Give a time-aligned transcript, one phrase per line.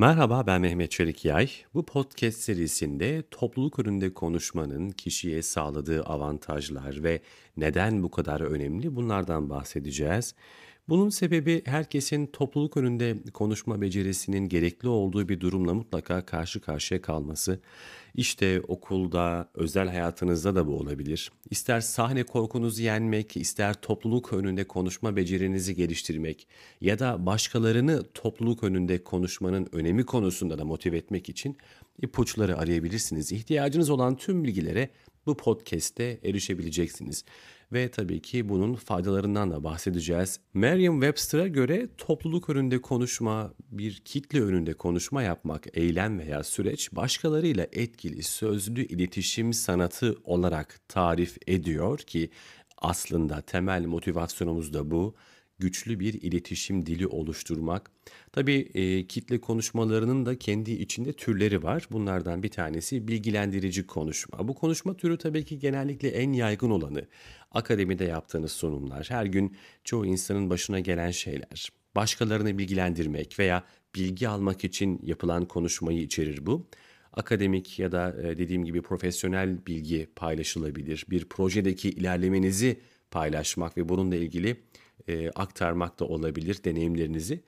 [0.00, 1.50] Merhaba ben Mehmet Çelik Yay.
[1.74, 7.20] Bu podcast serisinde topluluk önünde konuşmanın kişiye sağladığı avantajlar ve
[7.56, 10.34] neden bu kadar önemli bunlardan bahsedeceğiz.
[10.88, 17.60] Bunun sebebi herkesin topluluk önünde konuşma becerisinin gerekli olduğu bir durumla mutlaka karşı karşıya kalması.
[18.14, 21.32] İşte okulda, özel hayatınızda da bu olabilir.
[21.50, 26.48] İster sahne korkunuzu yenmek, ister topluluk önünde konuşma becerinizi geliştirmek
[26.80, 31.56] ya da başkalarını topluluk önünde konuşmanın önemi konusunda da motive etmek için
[32.02, 33.32] ipuçları arayabilirsiniz.
[33.32, 34.90] İhtiyacınız olan tüm bilgilere
[35.28, 37.24] bu podcast'te erişebileceksiniz
[37.72, 40.40] ve tabii ki bunun faydalarından da bahsedeceğiz.
[40.54, 48.22] Merriam-Webster'a göre topluluk önünde konuşma, bir kitle önünde konuşma yapmak, eylem veya süreç başkalarıyla etkili
[48.22, 52.30] sözlü iletişim sanatı olarak tarif ediyor ki
[52.78, 55.14] aslında temel motivasyonumuz da bu
[55.58, 57.90] güçlü bir iletişim dili oluşturmak.
[58.32, 61.88] Tabii e, kitle konuşmalarının da kendi içinde türleri var.
[61.90, 64.48] Bunlardan bir tanesi bilgilendirici konuşma.
[64.48, 67.06] Bu konuşma türü tabii ki genellikle en yaygın olanı.
[67.50, 71.68] Akademide yaptığınız sunumlar, her gün çoğu insanın başına gelen şeyler.
[71.96, 73.64] Başkalarını bilgilendirmek veya
[73.94, 76.68] bilgi almak için yapılan konuşmayı içerir bu
[77.12, 81.04] akademik ya da e, dediğim gibi profesyonel bilgi paylaşılabilir.
[81.10, 84.56] Bir projedeki ilerlemenizi paylaşmak ve bununla ilgili
[85.08, 87.42] e, aktarmak da olabilir deneyimlerinizi.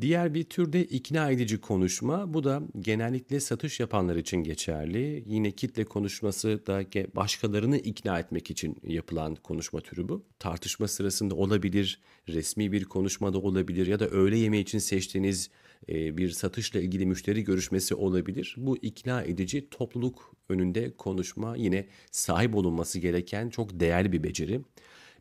[0.00, 2.34] Diğer bir türde ikna edici konuşma.
[2.34, 5.24] Bu da genellikle satış yapanlar için geçerli.
[5.26, 6.84] Yine kitle konuşması da
[7.16, 10.24] başkalarını ikna etmek için yapılan konuşma türü bu.
[10.38, 15.50] Tartışma sırasında olabilir, resmi bir konuşmada olabilir ya da öğle yemeği için seçtiğiniz
[15.88, 18.54] e, bir satışla ilgili müşteri görüşmesi olabilir.
[18.58, 24.60] Bu ikna edici topluluk önünde konuşma yine sahip olunması gereken çok değerli bir beceri.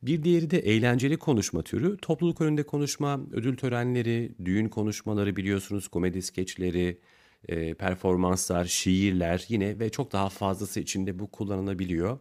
[0.04, 1.98] Bir diğeri de eğlenceli konuşma türü.
[1.98, 7.00] Topluluk önünde konuşma, ödül törenleri, düğün konuşmaları biliyorsunuz, komedi skeçleri,
[7.48, 12.20] e, performanslar, şiirler yine ve çok daha fazlası içinde bu kullanılabiliyor.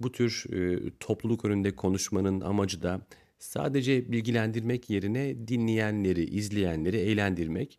[0.00, 3.00] Bu tür e, topluluk önünde konuşmanın amacı da
[3.38, 7.78] sadece bilgilendirmek yerine dinleyenleri, izleyenleri eğlendirmek.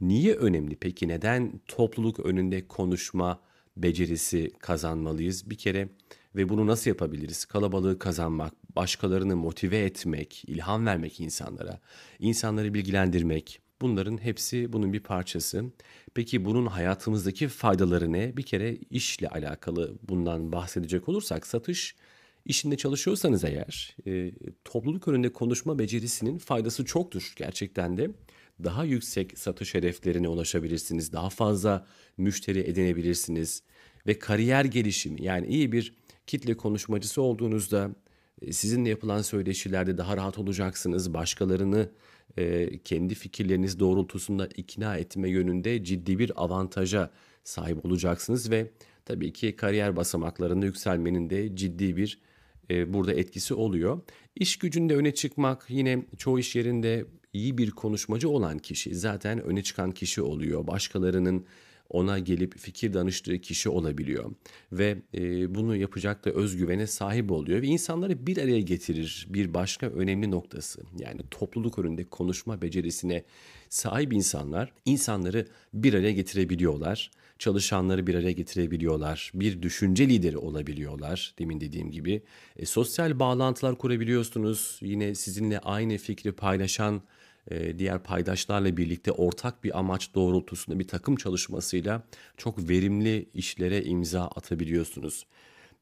[0.00, 1.08] Niye önemli peki?
[1.08, 3.40] Neden topluluk önünde konuşma
[3.76, 5.50] becerisi kazanmalıyız?
[5.50, 5.88] Bir kere
[6.36, 7.44] ve bunu nasıl yapabiliriz?
[7.44, 11.80] Kalabalığı kazanmak, başkalarını motive etmek, ilham vermek insanlara,
[12.18, 13.60] insanları bilgilendirmek.
[13.80, 15.64] Bunların hepsi bunun bir parçası.
[16.14, 18.36] Peki bunun hayatımızdaki faydaları ne?
[18.36, 21.94] Bir kere işle alakalı bundan bahsedecek olursak satış
[22.44, 24.32] işinde çalışıyorsanız eğer e,
[24.64, 28.10] topluluk önünde konuşma becerisinin faydası çoktur gerçekten de.
[28.64, 31.12] Daha yüksek satış hedeflerine ulaşabilirsiniz.
[31.12, 31.86] Daha fazla
[32.16, 33.62] müşteri edinebilirsiniz.
[34.06, 35.94] Ve kariyer gelişimi yani iyi bir
[36.26, 37.90] kitle konuşmacısı olduğunuzda
[38.50, 41.14] sizinle yapılan söyleşilerde daha rahat olacaksınız.
[41.14, 41.90] Başkalarını
[42.36, 47.10] e, kendi fikirleriniz doğrultusunda ikna etme yönünde ciddi bir avantaja
[47.44, 48.70] sahip olacaksınız ve
[49.04, 52.18] tabii ki kariyer basamaklarında yükselmenin de ciddi bir
[52.70, 54.00] e, burada etkisi oluyor.
[54.36, 59.62] İş gücünde öne çıkmak yine çoğu iş yerinde iyi bir konuşmacı olan kişi zaten öne
[59.62, 60.66] çıkan kişi oluyor.
[60.66, 61.46] Başkalarının
[61.94, 64.32] ona gelip fikir danıştığı kişi olabiliyor.
[64.72, 69.86] Ve e, bunu yapacak da özgüvene sahip oluyor ve insanları bir araya getirir bir başka
[69.86, 70.82] önemli noktası.
[70.98, 73.24] Yani topluluk önünde konuşma becerisine
[73.68, 81.34] sahip insanlar insanları bir araya getirebiliyorlar çalışanları bir araya getirebiliyorlar bir düşünce lideri olabiliyorlar.
[81.38, 82.22] Demin dediğim gibi
[82.56, 84.78] e, sosyal bağlantılar kurabiliyorsunuz.
[84.82, 87.02] Yine sizinle aynı fikri paylaşan
[87.50, 92.02] diğer paydaşlarla birlikte ortak bir amaç doğrultusunda bir takım çalışmasıyla
[92.36, 95.26] çok verimli işlere imza atabiliyorsunuz.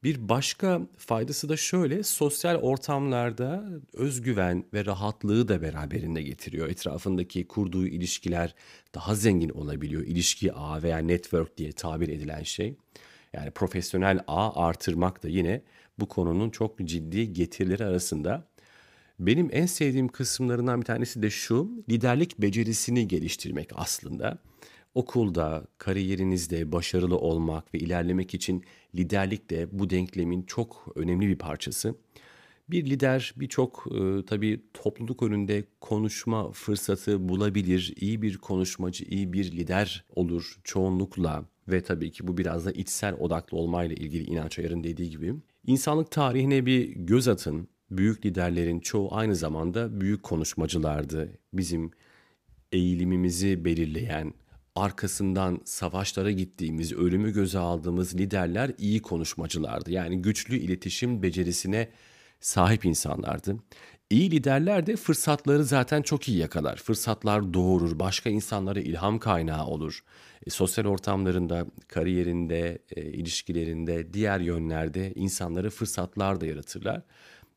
[0.03, 6.69] Bir başka faydası da şöyle sosyal ortamlarda özgüven ve rahatlığı da beraberinde getiriyor.
[6.69, 8.55] Etrafındaki kurduğu ilişkiler
[8.95, 10.01] daha zengin olabiliyor.
[10.01, 12.75] İlişki ağ veya network diye tabir edilen şey.
[13.33, 15.61] Yani profesyonel ağ artırmak da yine
[15.99, 18.47] bu konunun çok ciddi getirileri arasında.
[19.19, 24.37] Benim en sevdiğim kısımlarından bir tanesi de şu, liderlik becerisini geliştirmek aslında.
[24.95, 28.63] Okulda, kariyerinizde başarılı olmak ve ilerlemek için
[28.95, 31.95] liderlik de bu denklemin çok önemli bir parçası.
[32.69, 37.93] Bir lider birçok e, tabii topluluk önünde konuşma fırsatı bulabilir.
[37.95, 43.13] İyi bir konuşmacı, iyi bir lider olur çoğunlukla ve tabii ki bu biraz da içsel
[43.13, 45.33] odaklı olmayla ilgili inanç ayarın dediği gibi.
[45.67, 51.39] İnsanlık tarihine bir göz atın büyük liderlerin çoğu aynı zamanda büyük konuşmacılardı.
[51.53, 51.91] Bizim
[52.71, 54.33] eğilimimizi belirleyen,
[54.75, 59.91] arkasından savaşlara gittiğimiz, ölümü göze aldığımız liderler iyi konuşmacılardı.
[59.91, 61.89] Yani güçlü iletişim becerisine
[62.39, 63.57] sahip insanlardı.
[64.09, 66.77] İyi liderler de fırsatları zaten çok iyi yakalar.
[66.77, 70.03] Fırsatlar doğurur, başka insanlara ilham kaynağı olur.
[70.47, 77.01] E, sosyal ortamlarında, kariyerinde, e, ilişkilerinde, diğer yönlerde insanlara fırsatlar da yaratırlar.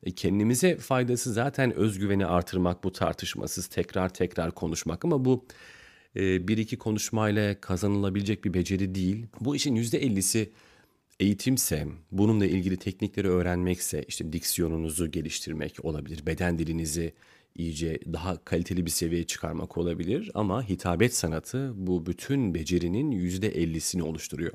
[0.03, 5.45] E, kendimize faydası zaten özgüveni artırmak bu tartışmasız tekrar tekrar konuşmak ama bu
[6.15, 9.25] e, bir iki konuşmayla kazanılabilecek bir beceri değil.
[9.41, 10.51] Bu işin yüzde ellisi
[11.19, 17.13] eğitimse, bununla ilgili teknikleri öğrenmekse, işte diksiyonunuzu geliştirmek olabilir, beden dilinizi
[17.55, 24.03] iyice daha kaliteli bir seviyeye çıkarmak olabilir ama hitabet sanatı bu bütün becerinin yüzde ellisini
[24.03, 24.53] oluşturuyor.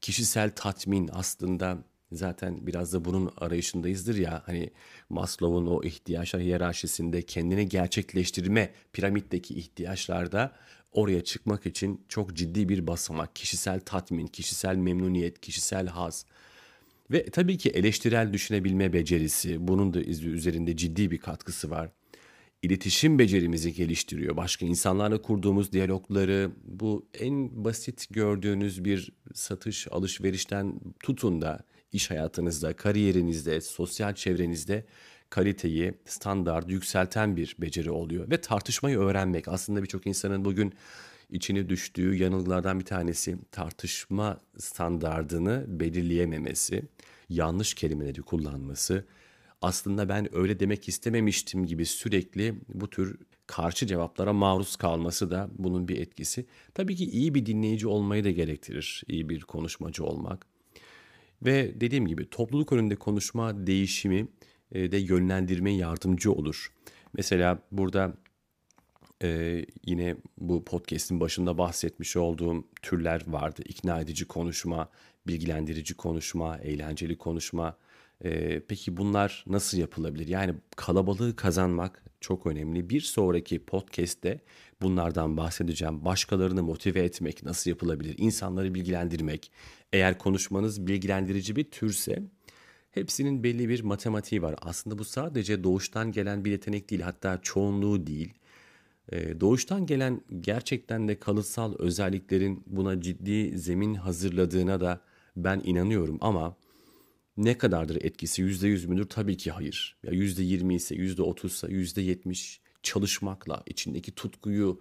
[0.00, 4.42] Kişisel tatmin aslında zaten biraz da bunun arayışındayızdır ya.
[4.46, 4.70] Hani
[5.08, 10.52] Maslow'un o ihtiyaçlar hiyerarşisinde kendini gerçekleştirme piramitteki ihtiyaçlarda
[10.92, 16.26] oraya çıkmak için çok ciddi bir basamak, kişisel tatmin, kişisel memnuniyet, kişisel haz
[17.10, 19.68] ve tabii ki eleştirel düşünebilme becerisi.
[19.68, 21.90] Bunun da üzerinde ciddi bir katkısı var.
[22.66, 24.36] İletişim becerimizi geliştiriyor.
[24.36, 31.60] Başka insanlarla kurduğumuz diyalogları bu en basit gördüğünüz bir satış alışverişten tutun da
[31.92, 34.84] iş hayatınızda, kariyerinizde, sosyal çevrenizde
[35.30, 38.30] kaliteyi, standart yükselten bir beceri oluyor.
[38.30, 40.74] Ve tartışmayı öğrenmek aslında birçok insanın bugün
[41.30, 46.82] içine düştüğü yanılgılardan bir tanesi tartışma standardını belirleyememesi,
[47.28, 49.04] yanlış kelimeleri kullanması,
[49.62, 55.88] aslında ben öyle demek istememiştim gibi sürekli bu tür karşı cevaplara maruz kalması da bunun
[55.88, 56.46] bir etkisi.
[56.74, 60.46] Tabii ki iyi bir dinleyici olmayı da gerektirir, iyi bir konuşmacı olmak.
[61.42, 64.28] Ve dediğim gibi topluluk önünde konuşma değişimi
[64.72, 66.72] e, de yönlendirme yardımcı olur.
[67.12, 68.16] Mesela burada
[69.22, 73.62] e, yine bu podcast'in başında bahsetmiş olduğum türler vardı.
[73.64, 74.88] İkna edici konuşma,
[75.26, 77.76] bilgilendirici konuşma, eğlenceli konuşma.
[78.24, 80.28] E, peki bunlar nasıl yapılabilir?
[80.28, 82.90] Yani kalabalığı kazanmak çok önemli.
[82.90, 84.40] Bir sonraki podcast'te
[84.82, 86.04] bunlardan bahsedeceğim.
[86.04, 88.14] Başkalarını motive etmek nasıl yapılabilir?
[88.18, 89.52] İnsanları bilgilendirmek.
[89.92, 92.22] Eğer konuşmanız bilgilendirici bir türse
[92.90, 94.54] hepsinin belli bir matematiği var.
[94.62, 98.34] Aslında bu sadece doğuştan gelen bir yetenek değil hatta çoğunluğu değil.
[99.12, 105.00] Ee, doğuştan gelen gerçekten de kalıtsal özelliklerin buna ciddi zemin hazırladığına da
[105.36, 106.56] ben inanıyorum ama
[107.36, 108.42] ne kadardır etkisi?
[108.42, 109.04] Yüzde yüz müdür?
[109.04, 109.96] Tabii ki hayır.
[110.02, 114.80] Ya yüzde yirmi ise, yüzde otuzsa, yüzde yetmiş çalışmakla, içindeki tutkuyu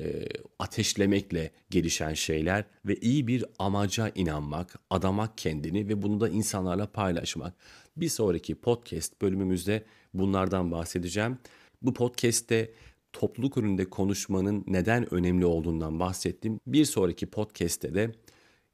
[0.00, 0.28] e,
[0.58, 7.54] ateşlemekle gelişen şeyler ve iyi bir amaca inanmak, adamak kendini ve bunu da insanlarla paylaşmak.
[7.96, 9.84] Bir sonraki podcast bölümümüzde
[10.14, 11.38] bunlardan bahsedeceğim.
[11.82, 12.74] Bu podcast'te
[13.12, 16.60] topluluk önünde konuşmanın neden önemli olduğundan bahsettim.
[16.66, 18.12] Bir sonraki podcast'te de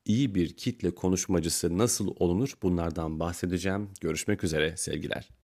[0.08, 3.90] iyi bir kitle konuşmacısı nasıl olunur bunlardan bahsedeceğim.
[4.00, 5.37] Görüşmek üzere sevgiler.